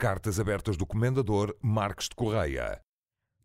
Cartas 0.00 0.38
abertas 0.38 0.76
do 0.76 0.86
Comendador 0.86 1.56
Marques 1.60 2.08
de 2.08 2.14
Correia. 2.14 2.80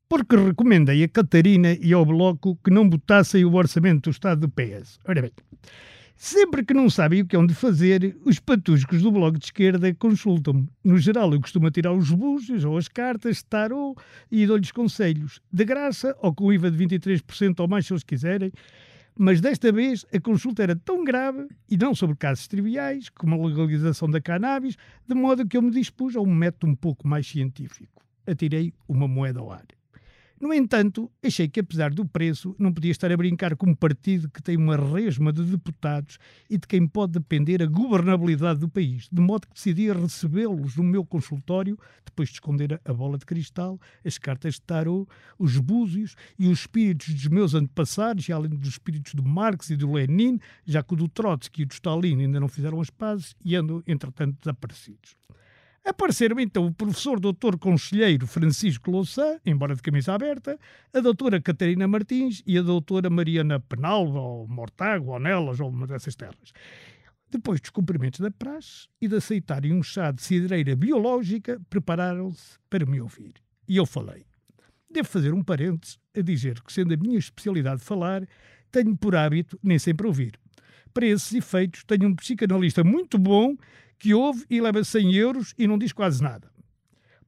Porque 0.07 0.35
recomendei 0.35 1.03
a 1.03 1.09
Catarina 1.09 1.73
e 1.81 1.91
ao 1.93 2.05
Bloco 2.05 2.59
que 2.63 2.69
não 2.69 2.87
botassem 2.87 3.43
o 3.43 3.55
orçamento 3.55 4.03
do 4.03 4.11
Estado 4.11 4.41
do 4.41 4.49
PS. 4.49 4.99
Ora 5.03 5.23
bem, 5.23 5.31
sempre 6.15 6.63
que 6.63 6.71
não 6.71 6.91
sabem 6.91 7.21
o 7.21 7.25
que 7.25 7.35
hão 7.35 7.43
de 7.43 7.55
fazer, 7.55 8.15
os 8.23 8.39
patuscos 8.39 9.01
do 9.01 9.11
Bloco 9.11 9.39
de 9.39 9.45
Esquerda 9.45 9.91
consultam-me. 9.95 10.69
No 10.83 10.99
geral, 10.99 11.33
eu 11.33 11.41
costumo 11.41 11.71
tirar 11.71 11.91
os 11.91 12.11
búzios 12.11 12.63
ou 12.63 12.77
as 12.77 12.87
cartas 12.87 13.41
tarô 13.41 13.97
e 14.31 14.45
dou-lhes 14.45 14.71
conselhos. 14.71 15.41
De 15.51 15.65
graça 15.65 16.15
ou 16.21 16.35
com 16.35 16.53
IVA 16.53 16.69
de 16.69 16.77
23% 16.85 17.61
ou 17.61 17.67
mais 17.67 17.87
se 17.87 17.93
eles 17.93 18.03
quiserem. 18.03 18.51
Mas 19.15 19.39
desta 19.39 19.71
vez 19.71 20.05
a 20.13 20.19
consulta 20.19 20.63
era 20.63 20.75
tão 20.75 21.03
grave, 21.03 21.47
e 21.69 21.77
não 21.77 21.93
sobre 21.93 22.15
casos 22.15 22.47
triviais, 22.47 23.09
como 23.09 23.35
a 23.35 23.47
legalização 23.47 24.09
da 24.09 24.19
cannabis, 24.19 24.75
de 25.07 25.13
modo 25.13 25.47
que 25.47 25.55
eu 25.55 25.61
me 25.61 25.69
dispus 25.69 26.15
a 26.15 26.21
um 26.21 26.33
método 26.33 26.71
um 26.71 26.75
pouco 26.75 27.07
mais 27.07 27.27
científico. 27.27 28.03
Atirei 28.25 28.73
uma 28.87 29.07
moeda 29.07 29.39
ao 29.39 29.51
ar. 29.51 29.65
No 30.43 30.53
entanto, 30.53 31.09
achei 31.23 31.47
que, 31.47 31.61
apesar 31.61 31.93
do 31.93 32.05
preço, 32.05 32.53
não 32.59 32.73
podia 32.73 32.91
estar 32.91 33.09
a 33.09 33.15
brincar 33.15 33.55
com 33.55 33.69
um 33.69 33.73
partido 33.73 34.29
que 34.29 34.43
tem 34.43 34.57
uma 34.57 34.75
resma 34.75 35.31
de 35.31 35.41
deputados 35.41 36.17
e 36.49 36.57
de 36.57 36.67
quem 36.67 36.85
pode 36.85 37.13
depender 37.13 37.63
a 37.63 37.65
governabilidade 37.65 38.59
do 38.59 38.67
país, 38.67 39.07
de 39.09 39.21
modo 39.21 39.47
que 39.47 39.53
decidi 39.53 39.89
recebê-los 39.89 40.75
no 40.75 40.83
meu 40.83 41.05
consultório, 41.05 41.79
depois 42.03 42.27
de 42.27 42.33
esconder 42.33 42.77
a 42.83 42.93
bola 42.93 43.17
de 43.17 43.25
cristal, 43.25 43.79
as 44.03 44.17
cartas 44.17 44.55
de 44.55 44.63
tarot, 44.63 45.07
os 45.39 45.57
búzios 45.59 46.13
e 46.37 46.49
os 46.49 46.59
espíritos 46.59 47.13
dos 47.13 47.27
meus 47.27 47.53
antepassados, 47.53 48.27
e 48.27 48.33
além 48.33 48.49
dos 48.49 48.67
espíritos 48.67 49.13
do 49.13 49.23
Marx 49.23 49.69
e 49.69 49.77
do 49.77 49.93
Lenin, 49.93 50.41
já 50.65 50.83
que 50.83 50.93
o 50.93 50.97
do 50.97 51.07
Trotsky 51.07 51.61
e 51.61 51.65
do 51.65 51.71
Stalin 51.71 52.19
ainda 52.19 52.41
não 52.41 52.49
fizeram 52.49 52.81
as 52.81 52.89
pazes 52.89 53.33
e 53.45 53.55
andam, 53.55 53.81
entretanto, 53.87 54.39
desaparecidos. 54.41 55.15
Apareceram 55.85 56.39
então 56.39 56.65
o 56.65 56.73
professor 56.73 57.19
doutor 57.19 57.59
conselheiro 57.59 58.25
Francisco 58.25 58.89
Louçã, 58.89 59.37
embora 59.45 59.75
de 59.75 59.81
camisa 59.81 60.13
aberta, 60.13 60.57
a 60.93 60.99
doutora 61.01 61.41
Catarina 61.41 61.85
Martins 61.87 62.41
e 62.47 62.57
a 62.57 62.61
doutora 62.61 63.09
Mariana 63.09 63.59
Penalva, 63.59 64.17
ou 64.17 64.47
Mortágua, 64.47 65.15
ou 65.15 65.19
Nelas, 65.19 65.59
ou 65.59 65.69
uma 65.69 65.85
dessas 65.85 66.15
terras. 66.15 66.53
Depois 67.29 67.59
dos 67.59 67.69
cumprimentos 67.69 68.21
da 68.21 68.31
praxe 68.31 68.87
e 69.01 69.09
de 69.09 69.17
aceitarem 69.17 69.73
um 69.73 69.83
chá 69.83 70.11
de 70.11 70.21
cidreira 70.21 70.73
biológica, 70.73 71.59
prepararam-se 71.69 72.57
para 72.69 72.85
me 72.85 73.01
ouvir. 73.01 73.33
E 73.67 73.75
eu 73.75 73.85
falei. 73.85 74.25
Devo 74.89 75.09
fazer 75.09 75.33
um 75.33 75.43
parênteses 75.43 75.99
a 76.15 76.21
dizer 76.21 76.61
que, 76.61 76.71
sendo 76.71 76.93
a 76.93 76.97
minha 76.97 77.17
especialidade 77.17 77.81
falar, 77.81 78.25
tenho 78.71 78.95
por 78.95 79.15
hábito 79.15 79.59
nem 79.61 79.77
sempre 79.77 80.07
ouvir. 80.07 80.39
Para 80.93 81.07
esses 81.07 81.33
efeitos, 81.33 81.83
tenho 81.83 82.07
um 82.07 82.15
psicanalista 82.15 82.83
muito 82.83 83.17
bom 83.17 83.57
que 84.03 84.13
ouve 84.13 84.45
e 84.49 84.59
leva 84.59 84.83
100 84.83 85.15
euros 85.15 85.53
e 85.57 85.65
não 85.65 85.77
diz 85.77 85.93
quase 85.93 86.21
nada. 86.21 86.51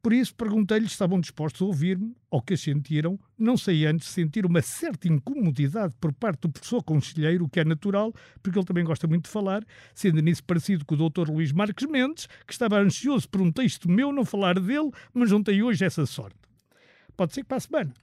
Por 0.02 0.12
isso 0.12 0.36
perguntei-lhes 0.36 0.90
se 0.90 0.96
estavam 0.96 1.22
dispostos 1.22 1.62
a 1.62 1.66
ouvir-me, 1.66 2.14
ou 2.30 2.42
que 2.42 2.58
sentiram, 2.58 3.18
não 3.40 3.56
sei 3.56 3.86
antes, 3.86 4.10
sentir 4.10 4.46
uma 4.46 4.62
certa 4.62 5.08
incomodidade 5.08 5.96
por 6.02 6.12
parte 6.12 6.42
do 6.42 6.50
professor 6.50 6.84
conselheiro, 6.84 7.46
o 7.46 7.50
que 7.50 7.62
é 7.62 7.64
natural, 7.64 8.14
porque 8.44 8.60
ele 8.60 8.66
também 8.66 8.84
gosta 8.84 9.08
muito 9.08 9.24
de 9.24 9.30
falar, 9.30 9.64
sendo 9.96 10.22
nisso 10.22 10.44
parecido 10.44 10.86
com 10.86 10.96
o 10.96 11.10
Dr. 11.10 11.30
Luís 11.30 11.54
Marques 11.54 11.90
Mendes, 11.90 12.28
que 12.46 12.52
estava 12.52 12.78
ansioso 12.78 13.30
por 13.30 13.40
um 13.40 13.54
texto 13.54 13.90
meu 13.90 14.12
não 14.12 14.26
falar 14.26 14.60
dele, 14.60 14.92
mas 15.14 15.32
não 15.32 15.42
tem 15.42 15.64
hoje 15.64 15.86
essa 15.86 16.06
sorte. 16.06 16.38
Pode 17.16 17.34
ser 17.34 17.44
que 17.44 17.48
para 17.48 17.58
a 17.58 17.62
semana. 17.62 17.94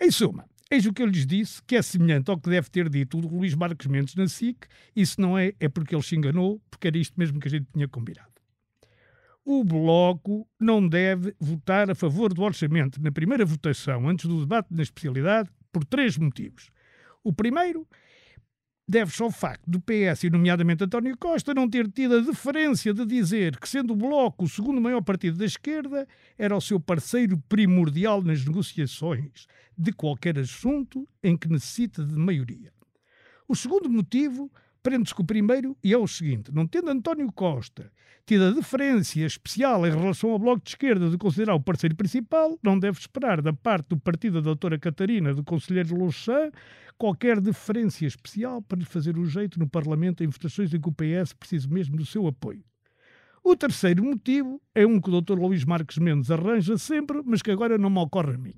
Em 0.00 0.10
suma, 0.12 0.44
Eis 0.72 0.86
o 0.86 0.92
que 0.92 1.02
eu 1.02 1.06
lhes 1.06 1.26
disse, 1.26 1.60
que 1.66 1.74
é 1.74 1.82
semelhante 1.82 2.30
ao 2.30 2.38
que 2.38 2.48
deve 2.48 2.70
ter 2.70 2.88
dito 2.88 3.18
o 3.18 3.20
Luís 3.20 3.54
Marques 3.54 3.88
Mendes 3.88 4.14
na 4.14 4.28
SIC, 4.28 4.68
e 4.94 5.04
se 5.04 5.20
não 5.20 5.36
é, 5.36 5.52
é 5.58 5.68
porque 5.68 5.94
ele 5.94 6.02
se 6.02 6.14
enganou, 6.14 6.62
porque 6.70 6.86
era 6.86 6.96
isto 6.96 7.18
mesmo 7.18 7.40
que 7.40 7.48
a 7.48 7.50
gente 7.50 7.66
tinha 7.72 7.88
combinado. 7.88 8.30
O 9.44 9.64
Bloco 9.64 10.46
não 10.60 10.86
deve 10.86 11.34
votar 11.40 11.90
a 11.90 11.94
favor 11.94 12.32
do 12.32 12.42
orçamento 12.42 13.02
na 13.02 13.10
primeira 13.10 13.44
votação, 13.44 14.08
antes 14.08 14.26
do 14.26 14.38
debate 14.38 14.68
na 14.70 14.82
especialidade, 14.82 15.50
por 15.72 15.84
três 15.84 16.16
motivos. 16.16 16.70
O 17.24 17.32
primeiro 17.32 17.84
deve-se 18.90 19.22
ao 19.22 19.30
facto 19.30 19.70
do 19.70 19.80
PS, 19.80 20.24
e 20.24 20.30
nomeadamente 20.30 20.82
António 20.82 21.16
Costa, 21.16 21.54
não 21.54 21.70
ter 21.70 21.88
tido 21.88 22.16
a 22.16 22.20
deferência 22.20 22.92
de 22.92 23.06
dizer 23.06 23.56
que, 23.56 23.68
sendo 23.68 23.92
o 23.92 23.96
Bloco 23.96 24.44
o 24.44 24.48
segundo 24.48 24.80
maior 24.80 25.00
partido 25.00 25.38
da 25.38 25.44
esquerda, 25.44 26.08
era 26.36 26.56
o 26.56 26.60
seu 26.60 26.80
parceiro 26.80 27.38
primordial 27.48 28.20
nas 28.20 28.44
negociações 28.44 29.46
de 29.78 29.92
qualquer 29.92 30.36
assunto 30.40 31.08
em 31.22 31.36
que 31.36 31.48
necessita 31.48 32.04
de 32.04 32.16
maioria. 32.16 32.72
O 33.46 33.54
segundo 33.54 33.88
motivo 33.88 34.50
prende-se 34.82 35.14
com 35.14 35.22
o 35.22 35.26
primeiro 35.26 35.76
e 35.82 35.92
é 35.92 35.98
o 35.98 36.06
seguinte: 36.06 36.52
não 36.52 36.66
tendo 36.66 36.90
António 36.90 37.30
Costa 37.32 37.92
tido 38.26 38.44
a 38.44 38.50
deferência 38.50 39.26
especial 39.26 39.86
em 39.86 39.90
relação 39.90 40.30
ao 40.30 40.38
Bloco 40.38 40.62
de 40.62 40.70
Esquerda 40.70 41.10
de 41.10 41.18
considerar 41.18 41.54
o 41.54 41.60
parceiro 41.60 41.96
principal, 41.96 42.58
não 42.62 42.78
deve 42.78 42.98
esperar 42.98 43.42
da 43.42 43.52
parte 43.52 43.88
do 43.88 43.98
partido 43.98 44.34
da 44.34 44.40
doutora 44.40 44.78
Catarina, 44.78 45.34
do 45.34 45.42
conselheiro 45.42 45.96
Louçã, 45.96 46.50
qualquer 46.96 47.40
deferência 47.40 48.06
especial 48.06 48.62
para 48.62 48.78
lhe 48.78 48.84
fazer 48.84 49.18
o 49.18 49.24
jeito 49.24 49.58
no 49.58 49.68
Parlamento 49.68 50.22
em 50.22 50.28
votações 50.28 50.72
em 50.72 50.80
que 50.80 50.88
o 50.88 50.92
PS 50.92 51.32
precisa 51.32 51.66
mesmo 51.68 51.96
do 51.96 52.06
seu 52.06 52.26
apoio. 52.26 52.62
O 53.42 53.56
terceiro 53.56 54.04
motivo 54.04 54.60
é 54.74 54.86
um 54.86 55.00
que 55.00 55.10
o 55.10 55.20
Dr. 55.20 55.38
Luís 55.38 55.64
Marques 55.64 55.96
Mendes 55.98 56.30
arranja 56.30 56.76
sempre, 56.76 57.22
mas 57.24 57.40
que 57.40 57.50
agora 57.50 57.78
não 57.78 57.88
me 57.88 57.98
ocorre 57.98 58.34
a 58.34 58.38
mim. 58.38 58.54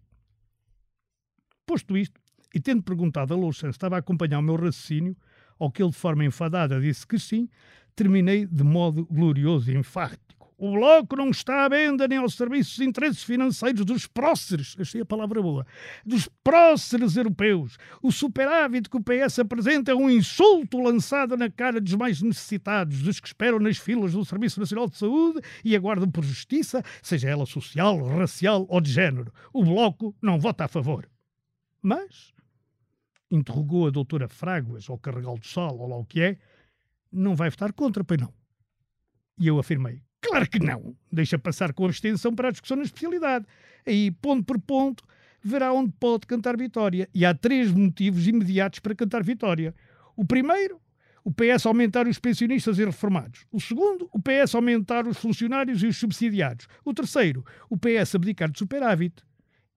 Posto 1.65 1.97
isto, 1.97 2.21
e 2.53 2.61
tendo 2.61 2.83
perguntado 2.83 3.33
a 3.33 3.37
Louçã 3.37 3.69
se 3.69 3.77
estava 3.77 3.97
a 3.97 4.01
acompanhar 4.01 4.41
o 4.41 4.43
meu 4.43 4.57
raciocínio, 4.57 5.17
ao 5.63 5.71
que 5.71 5.83
ele 5.83 5.91
de 5.91 5.97
forma 5.97 6.25
enfadada 6.25 6.81
disse 6.81 7.07
que 7.07 7.19
sim, 7.19 7.49
terminei 7.95 8.47
de 8.47 8.65
modo 8.65 9.07
glorioso 9.07 9.71
e 9.71 9.77
enfático. 9.77 10.33
O 10.59 10.71
Bloco 10.71 11.17
não 11.17 11.31
está 11.31 11.65
à 11.65 11.69
venda 11.69 12.07
nem 12.07 12.19
aos 12.19 12.35
serviços 12.35 12.77
de 12.77 12.85
interesses 12.85 13.25
financeiros 13.25 13.85
dos 13.85 14.07
próceres, 14.07 14.77
achei 14.79 15.01
a 15.01 15.05
palavra 15.05 15.43
boa, 15.43 15.67
dos 16.07 16.29
próceres 16.45 17.17
europeus. 17.17 17.77
O 18.01 18.13
superávit 18.13 18.89
que 18.89 18.97
o 18.97 19.03
PS 19.03 19.41
apresenta 19.41 19.91
é 19.91 19.95
um 19.95 20.09
insulto 20.09 20.81
lançado 20.81 21.37
na 21.37 21.51
cara 21.51 21.81
dos 21.81 21.95
mais 21.95 22.23
necessitados, 22.23 23.03
dos 23.03 23.19
que 23.19 23.27
esperam 23.27 23.59
nas 23.59 23.77
filas 23.77 24.13
do 24.13 24.25
Serviço 24.25 24.61
Nacional 24.61 24.89
de 24.89 24.97
Saúde 24.97 25.41
e 25.65 25.75
aguardam 25.75 26.09
por 26.09 26.23
justiça, 26.23 26.81
seja 27.03 27.29
ela 27.29 27.45
social, 27.45 28.01
racial 28.01 28.65
ou 28.69 28.81
de 28.81 28.93
género. 28.93 29.33
O 29.53 29.65
Bloco 29.65 30.15
não 30.23 30.39
vota 30.39 30.65
a 30.65 30.69
favor. 30.69 31.09
Mas, 31.83 32.33
interrogou 33.33 33.87
a 33.87 33.91
doutora 33.91 34.29
Fráguas, 34.29 34.89
ou 34.89 34.99
Carregal 34.99 35.39
de 35.39 35.49
Sal, 35.49 35.79
ou 35.79 35.89
lá 35.89 35.97
o 35.97 36.05
que 36.05 36.21
é, 36.21 36.37
não 37.11 37.35
vai 37.35 37.49
votar 37.51 37.73
contra, 37.73 38.05
pois 38.05 38.21
não? 38.21 38.33
E 39.39 39.47
eu 39.47 39.59
afirmei, 39.59 40.03
claro 40.21 40.49
que 40.49 40.59
não. 40.59 40.95
Deixa 41.11 41.39
passar 41.39 41.73
com 41.73 41.87
abstenção 41.87 42.35
para 42.35 42.49
a 42.49 42.51
discussão 42.51 42.77
na 42.77 42.83
especialidade. 42.83 43.47
Aí, 43.87 44.11
ponto 44.11 44.45
por 44.45 44.61
ponto, 44.61 45.03
verá 45.43 45.73
onde 45.73 45.93
pode 45.99 46.27
cantar 46.27 46.57
vitória. 46.57 47.09
E 47.15 47.25
há 47.25 47.35
três 47.35 47.73
motivos 47.73 48.27
imediatos 48.27 48.79
para 48.81 48.95
cantar 48.95 49.25
vitória. 49.25 49.75
O 50.15 50.25
primeiro, 50.25 50.81
o 51.25 51.33
PS 51.33 51.67
aumentar 51.67 52.07
os 52.07 52.19
pensionistas 52.19 52.79
e 52.79 52.85
reformados. 52.85 53.47
O 53.51 53.61
segundo, 53.61 54.09
o 54.13 54.21
PS 54.21 54.55
aumentar 54.55 55.07
os 55.07 55.17
funcionários 55.17 55.83
e 55.83 55.87
os 55.87 55.97
subsidiados. 55.97 56.67
O 56.85 56.93
terceiro, 56.93 57.45
o 57.71 57.77
PS 57.79 58.15
abdicar 58.15 58.51
de 58.51 58.59
superávit. 58.59 59.23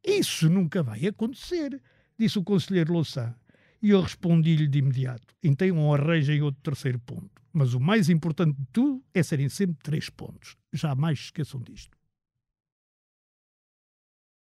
Isso 0.03 0.49
nunca 0.49 0.83
vai 0.83 1.07
acontecer, 1.07 1.81
disse 2.17 2.38
o 2.38 2.44
conselheiro 2.44 2.94
Louçã. 2.94 3.33
E 3.85 3.91
eu 3.91 4.01
respondi-lhe 4.01 4.68
de 4.68 4.79
imediato: 4.79 5.35
então 5.44 5.94
arranjem 5.94 6.41
outro 6.41 6.59
terceiro 6.63 6.97
ponto. 6.97 7.29
Mas 7.53 7.75
o 7.75 7.79
mais 7.79 8.09
importante 8.09 8.57
de 8.57 8.66
tudo 8.73 9.03
é 9.13 9.22
serem 9.22 9.47
sempre 9.47 9.78
três 9.84 10.09
pontos. 10.09 10.57
Jamais 10.73 11.19
se 11.19 11.25
esqueçam 11.25 11.62
disto. 11.62 11.94